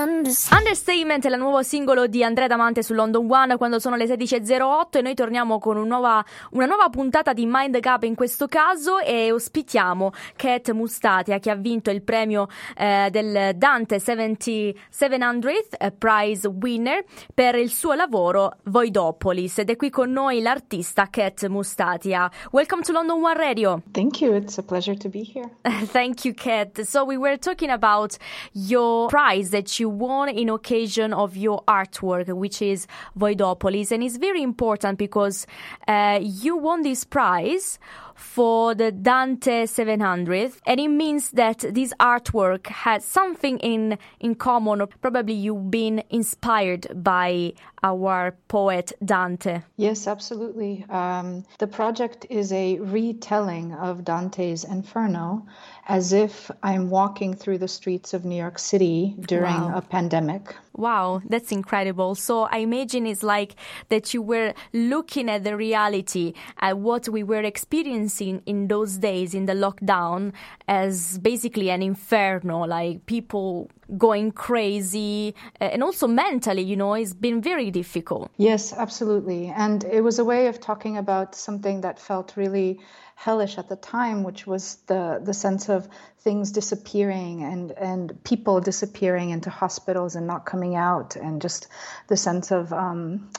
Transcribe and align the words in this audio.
Understatement 0.00 1.26
è 1.26 1.28
il 1.28 1.38
nuovo 1.38 1.60
singolo 1.64 2.06
di 2.06 2.22
Andrea 2.22 2.46
Damante 2.46 2.84
su 2.84 2.94
London 2.94 3.26
One 3.28 3.56
quando 3.56 3.80
sono 3.80 3.96
le 3.96 4.04
16.08 4.04 4.98
e 4.98 5.02
noi 5.02 5.14
torniamo 5.14 5.58
con 5.58 5.76
un 5.76 5.88
nuova, 5.88 6.24
una 6.52 6.66
nuova 6.66 6.88
puntata 6.88 7.32
di 7.32 7.46
Mind 7.46 7.80
Gap 7.80 8.04
in 8.04 8.14
questo 8.14 8.46
caso 8.46 9.00
e 9.00 9.32
ospitiamo 9.32 10.12
Kat 10.36 10.70
Mustatia 10.70 11.40
che 11.40 11.50
ha 11.50 11.56
vinto 11.56 11.90
il 11.90 12.02
premio 12.02 12.46
eh, 12.76 13.08
del 13.10 13.56
Dante 13.56 13.96
7700th 13.96 15.76
eh, 15.76 15.90
Prize 15.90 16.46
Winner 16.46 17.04
per 17.34 17.56
il 17.56 17.70
suo 17.70 17.94
lavoro 17.94 18.58
Voidopolis 18.64 19.58
ed 19.58 19.70
è 19.70 19.76
qui 19.76 19.90
con 19.90 20.12
noi 20.12 20.40
l'artista 20.40 21.08
Kat 21.10 21.44
Mustatia. 21.48 22.30
Welcome 22.52 22.82
to 22.82 22.92
London 22.92 23.20
One 23.20 23.36
Radio. 23.36 23.82
Thank 23.90 24.20
you, 24.20 24.36
it's 24.36 24.58
a 24.58 24.62
pleasure 24.62 24.96
to 24.96 25.08
be 25.08 25.24
here. 25.24 25.50
Thank 25.90 26.24
you 26.24 26.34
Kat. 26.34 26.84
So 26.84 27.04
we 27.04 27.16
were 27.16 27.36
talking 27.36 27.70
about 27.70 28.16
your 28.52 29.08
prize 29.08 29.50
that 29.50 29.80
you 29.80 29.87
won 29.88 30.28
in 30.28 30.48
occasion 30.48 31.12
of 31.12 31.36
your 31.36 31.62
artwork, 31.66 32.28
which 32.28 32.62
is 32.62 32.86
Voidopolis. 33.18 33.90
And 33.92 34.02
it's 34.02 34.16
very 34.16 34.42
important 34.42 34.98
because 34.98 35.46
uh, 35.86 36.18
you 36.22 36.56
won 36.56 36.82
this 36.82 37.04
prize 37.04 37.78
for 38.18 38.74
the 38.74 38.90
Dante 38.90 39.66
700, 39.66 40.52
and 40.66 40.80
it 40.80 40.88
means 40.88 41.30
that 41.30 41.58
this 41.70 41.94
artwork 42.00 42.66
has 42.66 43.04
something 43.04 43.58
in, 43.58 43.96
in 44.18 44.34
common, 44.34 44.80
or 44.80 44.88
probably 44.88 45.34
you've 45.34 45.70
been 45.70 46.02
inspired 46.10 46.88
by 46.96 47.52
our 47.84 48.36
poet 48.48 48.92
Dante. 49.04 49.62
Yes, 49.76 50.08
absolutely. 50.08 50.84
Um, 50.88 51.44
the 51.58 51.68
project 51.68 52.26
is 52.28 52.52
a 52.52 52.78
retelling 52.80 53.72
of 53.74 54.04
Dante's 54.04 54.64
Inferno 54.64 55.46
as 55.86 56.12
if 56.12 56.50
I'm 56.62 56.90
walking 56.90 57.34
through 57.34 57.58
the 57.58 57.68
streets 57.68 58.14
of 58.14 58.24
New 58.24 58.36
York 58.36 58.58
City 58.58 59.14
during 59.20 59.60
wow. 59.60 59.77
A 59.78 59.82
pandemic. 59.82 60.54
Wow, 60.74 61.22
that's 61.28 61.50
incredible. 61.50 62.14
So 62.14 62.42
I 62.42 62.58
imagine 62.58 63.06
it's 63.06 63.22
like 63.22 63.54
that 63.88 64.12
you 64.12 64.20
were 64.20 64.52
looking 64.72 65.30
at 65.30 65.44
the 65.44 65.56
reality, 65.56 66.34
at 66.58 66.78
what 66.78 67.08
we 67.08 67.22
were 67.22 67.42
experiencing 67.42 68.42
in 68.44 68.68
those 68.68 68.98
days 68.98 69.34
in 69.34 69.46
the 69.46 69.54
lockdown 69.54 70.32
as 70.66 71.18
basically 71.18 71.70
an 71.70 71.82
inferno, 71.82 72.66
like 72.66 73.06
people 73.06 73.70
going 73.96 74.32
crazy 74.32 75.34
uh, 75.60 75.64
and 75.64 75.82
also 75.82 76.06
mentally, 76.06 76.62
you 76.62 76.76
know, 76.76 76.94
it's 76.94 77.14
been 77.14 77.40
very 77.40 77.70
difficult. 77.70 78.30
Yes, 78.36 78.72
absolutely. 78.72 79.46
And 79.48 79.84
it 79.84 80.02
was 80.02 80.18
a 80.18 80.24
way 80.24 80.48
of 80.48 80.60
talking 80.60 80.96
about 80.96 81.34
something 81.34 81.80
that 81.80 81.98
felt 81.98 82.36
really 82.36 82.80
hellish 83.14 83.58
at 83.58 83.68
the 83.68 83.76
time, 83.76 84.22
which 84.22 84.46
was 84.46 84.76
the 84.86 85.20
the 85.24 85.34
sense 85.34 85.68
of 85.68 85.88
things 86.20 86.52
disappearing 86.52 87.42
and 87.42 87.72
and 87.72 88.22
people 88.24 88.60
disappearing 88.60 89.30
into 89.30 89.50
hospitals 89.50 90.14
and 90.14 90.26
not 90.26 90.44
coming 90.44 90.76
out, 90.76 91.16
and 91.16 91.42
just 91.42 91.66
the 92.08 92.16
sense 92.16 92.52
of 92.52 92.72
um, 92.72 93.30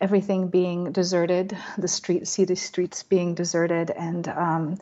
everything 0.00 0.48
being 0.48 0.92
deserted, 0.92 1.56
the 1.76 1.88
street 1.88 2.26
city 2.26 2.54
streets 2.54 3.02
being 3.02 3.34
deserted, 3.34 3.90
and 3.90 4.28
um, 4.28 4.78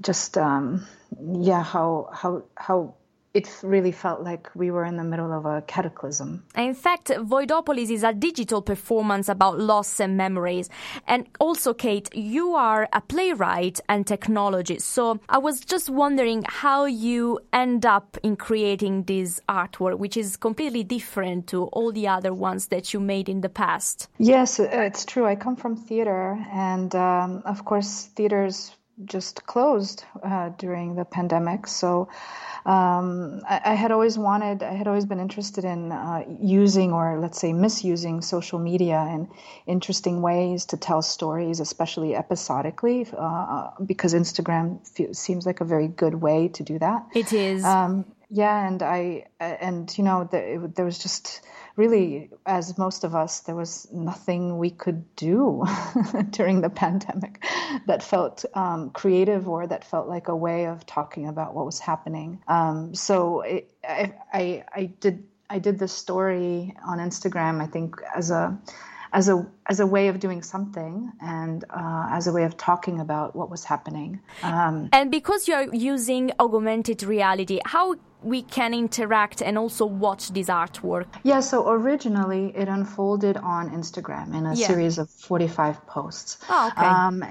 just 0.00 0.36
um, 0.36 0.86
yeah, 1.18 1.62
how 1.62 2.10
how 2.12 2.42
how 2.54 2.94
it 3.36 3.50
really 3.62 3.92
felt 3.92 4.22
like 4.22 4.48
we 4.54 4.70
were 4.70 4.86
in 4.86 4.96
the 4.96 5.04
middle 5.04 5.30
of 5.30 5.44
a 5.44 5.60
cataclysm. 5.66 6.42
In 6.56 6.72
fact, 6.72 7.08
Voidopolis 7.08 7.90
is 7.90 8.02
a 8.02 8.14
digital 8.14 8.62
performance 8.62 9.28
about 9.28 9.58
loss 9.58 10.00
and 10.00 10.16
memories. 10.16 10.70
And 11.06 11.28
also, 11.38 11.74
Kate, 11.74 12.08
you 12.14 12.54
are 12.54 12.88
a 12.94 13.02
playwright 13.02 13.78
and 13.90 14.06
technologist. 14.06 14.82
So 14.82 15.20
I 15.28 15.36
was 15.36 15.60
just 15.60 15.90
wondering 15.90 16.44
how 16.48 16.86
you 16.86 17.38
end 17.52 17.84
up 17.84 18.16
in 18.22 18.36
creating 18.36 19.02
this 19.02 19.40
artwork, 19.50 19.98
which 19.98 20.16
is 20.16 20.38
completely 20.38 20.82
different 20.82 21.46
to 21.48 21.64
all 21.64 21.92
the 21.92 22.08
other 22.08 22.32
ones 22.32 22.68
that 22.68 22.94
you 22.94 23.00
made 23.00 23.28
in 23.28 23.42
the 23.42 23.50
past. 23.50 24.08
Yes, 24.18 24.58
it's 24.58 25.04
true. 25.04 25.26
I 25.26 25.36
come 25.36 25.56
from 25.56 25.76
theater, 25.76 26.38
and 26.50 26.94
um, 26.94 27.42
of 27.44 27.66
course, 27.66 28.08
theaters 28.16 28.75
just 29.04 29.46
closed 29.46 30.04
uh, 30.22 30.50
during 30.58 30.94
the 30.94 31.04
pandemic. 31.04 31.66
So 31.66 32.08
um, 32.64 33.42
I, 33.48 33.60
I, 33.64 33.74
had 33.74 33.92
always 33.92 34.16
wanted, 34.16 34.62
I 34.62 34.72
had 34.72 34.88
always 34.88 35.04
been 35.04 35.20
interested 35.20 35.64
in 35.64 35.92
uh, 35.92 36.24
using 36.40 36.92
or 36.92 37.18
let's 37.20 37.38
say 37.38 37.52
misusing 37.52 38.22
social 38.22 38.58
media 38.58 39.00
in 39.12 39.28
interesting 39.66 40.22
ways 40.22 40.64
to 40.66 40.76
tell 40.76 41.02
stories, 41.02 41.60
especially 41.60 42.14
episodically, 42.14 43.06
uh, 43.16 43.70
because 43.84 44.14
Instagram 44.14 44.80
seems 45.14 45.46
like 45.46 45.60
a 45.60 45.64
very 45.64 45.88
good 45.88 46.14
way 46.14 46.48
to 46.48 46.62
do 46.62 46.78
that. 46.78 47.06
It 47.14 47.32
is. 47.32 47.64
Um, 47.64 48.04
yeah, 48.28 48.66
and 48.66 48.82
I, 48.82 49.26
and 49.40 49.96
you 49.96 50.04
know, 50.04 50.28
the, 50.30 50.70
there 50.74 50.84
was 50.84 50.98
just 50.98 51.42
really, 51.76 52.30
as 52.44 52.76
most 52.76 53.04
of 53.04 53.14
us, 53.14 53.40
there 53.40 53.54
was 53.54 53.86
nothing 53.92 54.58
we 54.58 54.70
could 54.70 55.14
do 55.14 55.64
during 56.30 56.60
the 56.60 56.70
pandemic 56.70 57.44
that 57.86 58.02
felt 58.02 58.44
um, 58.54 58.90
creative 58.90 59.48
or 59.48 59.66
that 59.66 59.84
felt 59.84 60.08
like 60.08 60.28
a 60.28 60.36
way 60.36 60.66
of 60.66 60.86
talking 60.86 61.28
about 61.28 61.54
what 61.54 61.66
was 61.66 61.78
happening. 61.78 62.42
Um, 62.48 62.94
so 62.94 63.42
it, 63.42 63.70
I, 63.84 64.14
I, 64.32 64.64
I 64.74 64.84
did 65.00 65.24
I 65.48 65.58
did 65.60 65.78
this 65.78 65.92
story 65.92 66.74
on 66.84 66.98
Instagram. 66.98 67.62
I 67.62 67.66
think 67.66 67.96
as 68.14 68.30
a 68.30 68.58
as 69.12 69.28
a 69.28 69.46
as 69.66 69.80
a 69.80 69.86
way 69.86 70.08
of 70.08 70.18
doing 70.18 70.42
something 70.42 71.12
and 71.20 71.64
uh, 71.70 72.08
as 72.10 72.26
a 72.26 72.32
way 72.32 72.44
of 72.44 72.56
talking 72.56 73.00
about 73.00 73.36
what 73.36 73.50
was 73.50 73.64
happening. 73.64 74.20
Um, 74.42 74.88
and 74.92 75.10
because 75.10 75.46
you're 75.46 75.72
using 75.74 76.32
augmented 76.40 77.02
reality, 77.02 77.60
how 77.64 77.94
we 78.26 78.42
can 78.42 78.74
interact 78.74 79.40
and 79.40 79.56
also 79.56 79.86
watch 79.86 80.32
this 80.32 80.48
artwork? 80.48 81.06
Yeah, 81.22 81.40
so 81.40 81.68
originally 81.70 82.52
it 82.56 82.66
unfolded 82.66 83.36
on 83.36 83.70
Instagram 83.70 84.34
in 84.34 84.46
a 84.46 84.54
yeah. 84.54 84.66
series 84.66 84.98
of 84.98 85.08
45 85.08 85.86
posts. 85.86 86.38
Oh, 86.50 86.72
okay. 86.72 86.86
Um, 86.86 87.24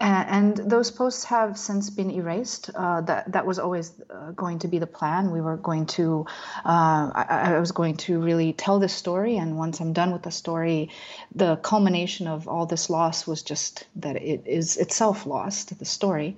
and, 0.00 0.56
those 0.56 0.90
posts 0.90 1.24
have 1.24 1.58
since 1.58 1.90
been 1.90 2.10
erased. 2.10 2.70
Uh, 2.74 3.00
that 3.02 3.32
that 3.32 3.46
was 3.46 3.58
always 3.58 3.92
uh, 4.10 4.32
going 4.32 4.58
to 4.60 4.68
be 4.68 4.78
the 4.78 4.86
plan. 4.86 5.30
We 5.30 5.40
were 5.40 5.56
going 5.56 5.86
to, 5.86 6.26
uh, 6.64 7.10
I, 7.14 7.54
I, 7.54 7.60
was 7.60 7.72
going 7.72 7.96
to 7.98 8.20
really 8.20 8.52
tell 8.52 8.78
this 8.78 8.92
story, 8.92 9.36
and 9.36 9.56
once 9.56 9.80
I'm 9.80 9.92
done 9.92 10.12
with 10.12 10.22
the 10.22 10.30
story, 10.30 10.90
the 11.34 11.56
culmination 11.56 12.26
of 12.26 12.48
all 12.48 12.66
this 12.66 12.90
loss 12.90 13.26
was 13.26 13.42
just 13.42 13.86
that 13.96 14.16
it 14.16 14.42
is 14.46 14.76
itself 14.76 15.26
lost. 15.26 15.78
The 15.78 15.84
story, 15.84 16.36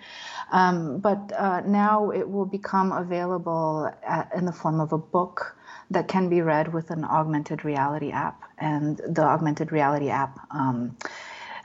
um, 0.52 0.98
but 0.98 1.32
uh, 1.32 1.60
now 1.60 2.10
it 2.10 2.28
will 2.28 2.46
become 2.46 2.92
available 2.92 3.90
at, 4.06 4.32
in 4.34 4.44
the 4.44 4.52
form 4.52 4.80
of 4.80 4.92
a 4.92 4.98
book 4.98 5.56
that 5.90 6.08
can 6.08 6.28
be 6.28 6.42
read 6.42 6.72
with 6.72 6.90
an 6.90 7.04
augmented 7.04 7.64
reality 7.64 8.10
app, 8.10 8.42
and 8.58 9.00
the 9.08 9.22
augmented 9.22 9.72
reality 9.72 10.10
app. 10.10 10.38
Um, 10.50 10.96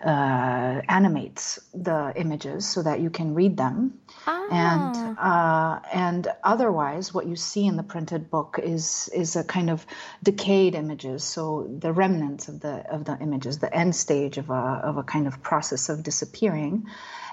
uh, 0.03 0.81
animates 0.89 1.59
the 1.73 2.13
images 2.15 2.67
so 2.67 2.81
that 2.83 2.99
you 2.99 3.09
can 3.09 3.33
read 3.35 3.57
them. 3.57 3.99
Ah. 4.27 4.47
And 4.51 5.17
uh, 5.17 5.79
and 5.93 6.27
otherwise, 6.43 7.13
what 7.13 7.27
you 7.27 7.35
see 7.35 7.65
in 7.65 7.77
the 7.77 7.83
printed 7.83 8.29
book 8.29 8.59
is 8.61 9.09
is 9.13 9.35
a 9.35 9.43
kind 9.43 9.69
of 9.69 9.85
decayed 10.23 10.75
images. 10.75 11.23
So 11.23 11.67
the 11.79 11.93
remnants 11.93 12.47
of 12.47 12.59
the 12.59 12.85
of 12.91 13.05
the 13.05 13.17
images, 13.19 13.59
the 13.59 13.73
end 13.73 13.95
stage 13.95 14.37
of 14.37 14.49
a 14.49 14.81
of 14.83 14.97
a 14.97 15.03
kind 15.03 15.27
of 15.27 15.41
process 15.41 15.89
of 15.89 16.03
disappearing. 16.03 16.87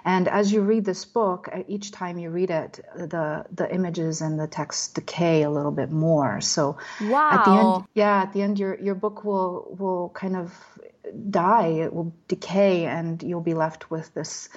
And 0.05 0.29
as 0.29 0.53
you 0.53 0.63
read 0.63 0.85
this 0.85 1.05
book, 1.05 1.49
each 1.67 1.91
time 1.91 2.19
you 2.19 2.31
read 2.31 2.51
it, 2.51 2.81
the 2.97 3.45
the 3.55 3.73
images 3.73 4.21
and 4.21 4.39
the 4.39 4.47
text 4.47 4.95
decay 4.95 5.43
a 5.43 5.51
little 5.51 5.73
bit 5.73 5.91
more. 5.91 6.41
So 6.41 6.79
wow. 7.03 7.31
at 7.31 7.45
the 7.45 7.51
end, 7.51 7.85
yeah, 7.95 8.23
at 8.23 8.33
the 8.33 8.43
end, 8.43 8.59
your 8.59 8.79
your 8.79 8.95
book 8.95 9.25
will 9.25 9.77
will 9.79 10.11
kind 10.11 10.37
of 10.37 10.55
die, 11.31 11.69
it 11.69 11.93
will 11.93 12.13
decay, 12.29 12.87
and 12.87 13.23
you'll 13.23 13.41
be 13.41 13.55
left 13.55 13.91
with 13.91 14.13
this 14.15 14.49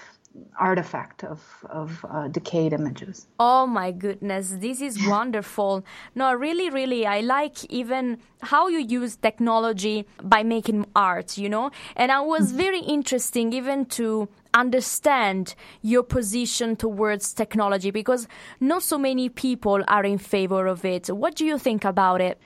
artifact 0.60 1.24
of, 1.24 1.42
of 1.70 2.06
uh, 2.10 2.28
decayed 2.28 2.74
images. 2.74 3.28
Oh 3.40 3.68
my 3.68 3.92
goodness, 3.92 4.56
this 4.60 4.82
is 4.82 5.06
wonderful. 5.08 5.84
No, 6.16 6.34
really, 6.34 6.70
really, 6.70 7.06
I 7.06 7.22
like 7.22 7.66
even 7.66 8.20
how 8.42 8.68
you 8.68 8.80
use 8.80 9.16
technology 9.16 10.08
by 10.24 10.44
making 10.44 10.86
art, 10.96 11.38
you 11.38 11.50
know? 11.50 11.72
And 11.96 12.12
I 12.12 12.22
was 12.22 12.50
mm-hmm. 12.50 12.58
very 12.58 12.80
interesting 12.80 13.54
even 13.54 13.86
to 13.88 14.30
understand 14.54 15.56
your 15.82 16.04
position 16.04 16.76
towards 16.76 17.34
technology 17.34 17.92
because 17.92 18.28
not 18.60 18.84
so 18.84 18.98
many 18.98 19.30
people 19.30 19.82
are 19.88 20.04
in 20.04 20.18
favor 20.18 20.68
of 20.68 20.84
it. 20.84 21.08
What 21.08 21.36
do 21.36 21.46
you 21.46 21.58
think 21.58 21.86
about 21.86 22.22
it? 22.22 22.40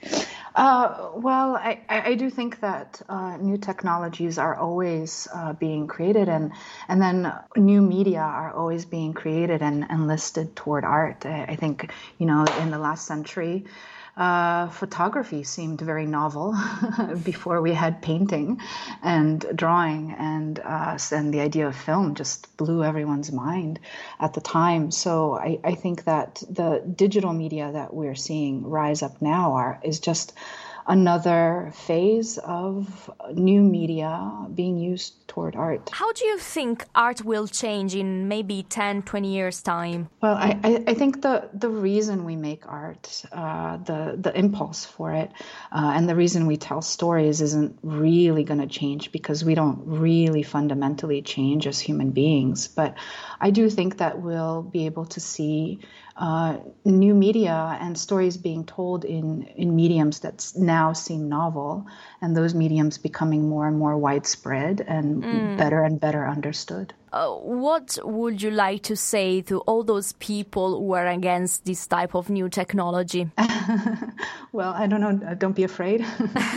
Uh, 0.55 1.09
well, 1.15 1.57
I, 1.57 1.81
I, 1.89 2.15
do 2.15 2.29
think 2.29 2.61
that 2.61 3.01
uh, 3.09 3.35
new 3.35 3.57
technologies 3.57 4.37
are 4.37 4.55
always 4.55 5.27
uh, 5.33 5.51
being 5.51 5.85
created, 5.85 6.29
and 6.29 6.53
and 6.87 7.01
then 7.01 7.33
new 7.57 7.81
media 7.81 8.21
are 8.21 8.53
always 8.53 8.85
being 8.85 9.11
created 9.11 9.61
and, 9.61 9.85
and 9.89 10.07
listed 10.07 10.55
toward 10.55 10.85
art. 10.85 11.25
I, 11.25 11.43
I 11.43 11.55
think 11.57 11.91
you 12.19 12.25
know 12.25 12.45
in 12.61 12.71
the 12.71 12.79
last 12.79 13.05
century. 13.05 13.65
Uh, 14.17 14.69
photography 14.69 15.43
seemed 15.43 15.81
very 15.81 16.05
novel 16.05 16.55
before 17.23 17.61
we 17.61 17.73
had 17.73 18.01
painting 18.01 18.61
and 19.03 19.45
drawing, 19.53 20.15
and 20.17 20.59
uh, 20.59 20.97
and 21.11 21.33
the 21.33 21.41
idea 21.41 21.67
of 21.67 21.75
film 21.75 22.15
just 22.15 22.55
blew 22.55 22.83
everyone's 22.83 23.31
mind 23.31 23.79
at 24.19 24.33
the 24.33 24.41
time. 24.41 24.89
So 24.91 25.35
I, 25.37 25.59
I 25.63 25.75
think 25.75 26.05
that 26.05 26.41
the 26.49 26.81
digital 26.95 27.33
media 27.33 27.71
that 27.73 27.93
we're 27.93 28.15
seeing 28.15 28.65
rise 28.65 29.01
up 29.01 29.21
now 29.21 29.53
are 29.53 29.79
is 29.83 29.99
just 29.99 30.33
another 30.87 31.71
phase 31.73 32.37
of 32.37 33.09
new 33.33 33.61
media 33.61 34.47
being 34.53 34.77
used 34.77 35.27
toward 35.27 35.55
art. 35.55 35.89
How 35.91 36.11
do 36.13 36.25
you 36.25 36.37
think 36.37 36.85
art 36.93 37.25
will 37.25 37.47
change 37.47 37.95
in 37.95 38.27
maybe 38.27 38.63
10, 38.63 39.03
20 39.03 39.33
years' 39.33 39.61
time? 39.61 40.09
Well, 40.21 40.35
I, 40.35 40.83
I 40.87 40.93
think 40.93 41.21
the, 41.21 41.49
the 41.53 41.69
reason 41.69 42.23
we 42.23 42.35
make 42.35 42.67
art, 42.67 43.23
uh, 43.31 43.77
the, 43.77 44.15
the 44.19 44.37
impulse 44.37 44.85
for 44.85 45.13
it, 45.13 45.31
uh, 45.71 45.93
and 45.95 46.07
the 46.07 46.15
reason 46.15 46.45
we 46.45 46.57
tell 46.57 46.81
stories 46.81 47.41
isn't 47.41 47.79
really 47.81 48.43
going 48.43 48.61
to 48.61 48.67
change 48.67 49.11
because 49.11 49.43
we 49.43 49.55
don't 49.55 49.81
really 49.85 50.43
fundamentally 50.43 51.21
change 51.23 51.65
as 51.65 51.79
human 51.79 52.11
beings. 52.11 52.67
But 52.67 52.95
I 53.41 53.49
do 53.49 53.69
think 53.69 53.97
that 53.97 54.21
we'll 54.21 54.61
be 54.61 54.85
able 54.85 55.05
to 55.05 55.19
see 55.19 55.79
uh, 56.17 56.57
new 56.85 57.13
media 57.13 57.77
and 57.81 57.97
stories 57.97 58.37
being 58.37 58.65
told 58.65 59.03
in, 59.03 59.43
in 59.55 59.75
mediums 59.75 60.19
that 60.19 60.51
now 60.55 60.93
seem 60.93 61.27
novel, 61.27 61.85
and 62.21 62.35
those 62.35 62.53
mediums 62.53 62.97
becoming 62.97 63.49
more 63.49 63.67
and 63.67 63.77
more 63.77 63.97
widespread 63.97 64.81
and 64.81 65.23
mm. 65.23 65.57
better 65.57 65.83
and 65.83 65.99
better 65.99 66.25
understood. 66.25 66.93
Uh, 67.15 67.29
what 67.29 67.97
would 68.03 68.41
you 68.41 68.51
like 68.51 68.83
to 68.83 68.93
say 68.93 69.41
to 69.41 69.59
all 69.61 69.83
those 69.83 70.11
people 70.13 70.77
who 70.77 70.91
are 70.91 71.07
against 71.07 71.63
this 71.63 71.87
type 71.87 72.13
of 72.13 72.29
new 72.29 72.49
technology? 72.49 73.31
well, 74.51 74.73
I 74.73 74.85
don't 74.85 74.99
know. 74.99 75.25
Uh, 75.25 75.33
don't 75.33 75.55
be 75.55 75.63
afraid. 75.63 76.05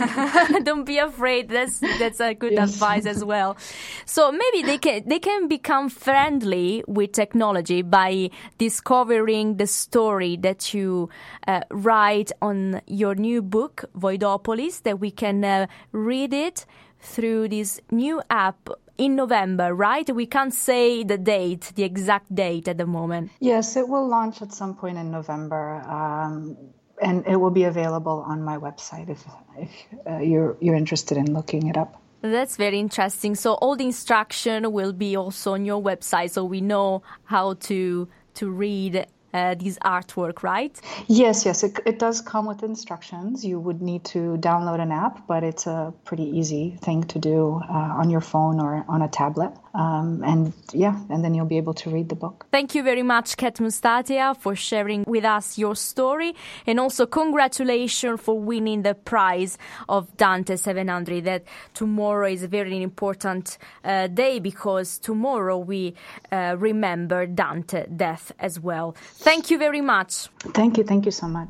don't 0.63 0.83
be 0.83 0.97
afraid. 0.97 1.47
That's 1.47 1.79
that's 1.79 2.19
a 2.19 2.33
good 2.33 2.51
yes. 2.51 2.73
advice 2.73 3.05
as 3.05 3.23
well. 3.23 3.55
So 4.03 4.33
maybe 4.33 4.63
they 4.63 4.77
can 4.77 5.07
they 5.07 5.19
can 5.19 5.47
become 5.47 5.87
friendly 5.87 6.83
with 6.87 7.13
technology 7.13 7.81
by 7.81 8.29
discovering 8.57 9.55
the 9.55 9.67
story 9.67 10.35
that 10.41 10.73
you 10.73 11.07
uh, 11.47 11.61
write 11.71 12.33
on 12.41 12.81
your 12.85 13.15
new 13.15 13.41
book 13.41 13.85
Voidopolis. 13.97 14.83
That 14.83 14.99
we 14.99 15.09
can 15.09 15.45
uh, 15.45 15.67
read 15.93 16.33
it 16.33 16.65
through 16.99 17.47
this 17.47 17.79
new 17.91 18.21
app 18.29 18.69
in 18.99 19.15
November, 19.15 19.73
right? 19.73 20.07
We 20.13 20.25
can't 20.25 20.53
say 20.53 21.03
the 21.03 21.17
date, 21.17 21.71
the 21.75 21.83
exact 21.83 22.33
date 22.35 22.67
at 22.67 22.77
the 22.77 22.85
moment. 22.85 23.31
Yes, 23.39 23.75
it 23.75 23.87
will 23.87 24.07
launch 24.07 24.41
at 24.41 24.51
some 24.53 24.75
point 24.75 24.97
in 24.97 25.09
November. 25.09 25.81
Um, 25.87 26.57
and 27.01 27.25
it 27.25 27.37
will 27.37 27.51
be 27.51 27.63
available 27.63 28.23
on 28.27 28.43
my 28.43 28.57
website 28.57 29.09
if, 29.09 29.23
if 29.57 29.71
uh, 30.05 30.17
you're, 30.17 30.57
you're 30.59 30.75
interested 30.75 31.17
in 31.17 31.33
looking 31.33 31.67
it 31.67 31.77
up. 31.77 32.01
That's 32.21 32.57
very 32.57 32.79
interesting. 32.79 33.35
So 33.35 33.53
all 33.53 33.77
the 33.77 33.85
instruction 33.85 34.73
will 34.73 34.91
be 34.91 35.15
also 35.15 35.53
on 35.53 35.63
your 35.63 35.81
website, 35.81 36.31
so 36.31 36.43
we 36.43 36.59
know 36.59 37.01
how 37.23 37.53
to 37.53 38.09
to 38.35 38.49
read 38.49 39.05
uh, 39.33 39.55
this 39.55 39.77
artwork, 39.79 40.43
right? 40.43 40.79
Yes, 41.07 41.45
yes, 41.45 41.63
it, 41.63 41.79
it 41.85 41.99
does 41.99 42.21
come 42.21 42.45
with 42.45 42.63
instructions. 42.63 43.45
You 43.45 43.59
would 43.59 43.81
need 43.81 44.03
to 44.05 44.37
download 44.37 44.79
an 44.81 44.91
app, 44.91 45.27
but 45.27 45.43
it's 45.43 45.67
a 45.67 45.93
pretty 46.05 46.23
easy 46.23 46.77
thing 46.81 47.03
to 47.05 47.19
do 47.19 47.61
uh, 47.69 47.73
on 47.73 48.09
your 48.09 48.21
phone 48.21 48.59
or 48.59 48.85
on 48.87 49.01
a 49.01 49.07
tablet. 49.07 49.53
Um, 49.73 50.23
and 50.23 50.53
yeah, 50.73 50.99
and 51.09 51.23
then 51.23 51.33
you'll 51.33 51.45
be 51.45 51.57
able 51.57 51.75
to 51.75 51.89
read 51.89 52.09
the 52.09 52.15
book. 52.15 52.47
Thank 52.51 52.73
you 52.73 52.83
very 52.83 53.03
much, 53.03 53.37
Kat 53.37 53.55
Mustatea, 53.55 54.35
for 54.35 54.55
sharing 54.55 55.03
with 55.07 55.23
us 55.23 55.57
your 55.57 55.75
story, 55.75 56.33
and 56.65 56.79
also 56.79 57.05
congratulations 57.05 58.19
for 58.19 58.39
winning 58.39 58.81
the 58.81 58.95
prize 58.95 59.57
of 59.87 60.15
Dante 60.17 60.55
700. 60.55 61.23
That 61.25 61.43
tomorrow 61.73 62.27
is 62.27 62.43
a 62.43 62.47
very 62.47 62.81
important 62.81 63.57
uh, 63.83 64.07
day 64.07 64.39
because 64.39 64.97
tomorrow 64.97 65.57
we 65.57 65.93
uh, 66.31 66.55
remember 66.57 67.27
Dante 67.27 67.85
death 67.95 68.31
as 68.39 68.59
well. 68.59 68.95
Thank 69.19 69.49
you 69.51 69.57
very 69.57 69.81
much. 69.81 70.27
Thank 70.53 70.77
you. 70.77 70.83
Thank 70.83 71.05
you 71.05 71.11
so 71.11 71.27
much. 71.27 71.47